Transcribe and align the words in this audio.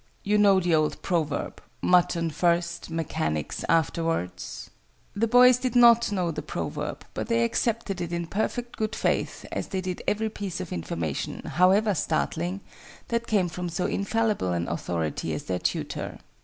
"You 0.23 0.39
know 0.39 0.59
the 0.59 0.73
old 0.73 0.99
proverb 1.03 1.61
'Mutton 1.83 2.31
first, 2.31 2.89
mechanics 2.89 3.63
afterwards'?" 3.69 4.71
The 5.15 5.27
boys 5.27 5.59
did 5.59 5.75
not 5.75 6.11
know 6.11 6.31
the 6.31 6.41
proverb, 6.41 7.05
but 7.13 7.27
they 7.27 7.43
accepted 7.43 8.01
it 8.01 8.11
in 8.11 8.25
perfect 8.25 8.77
good 8.77 8.95
faith, 8.95 9.45
as 9.51 9.67
they 9.67 9.79
did 9.79 10.01
every 10.07 10.31
piece 10.31 10.59
of 10.59 10.73
information, 10.73 11.41
however 11.45 11.93
startling, 11.93 12.61
that 13.09 13.27
came 13.27 13.47
from 13.47 13.69
so 13.69 13.85
infallible 13.85 14.53
an 14.53 14.67
authority 14.67 15.33
as 15.35 15.43
their 15.43 15.59
tutor. 15.59 16.17